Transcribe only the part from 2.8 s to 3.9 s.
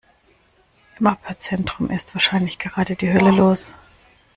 die Hölle los.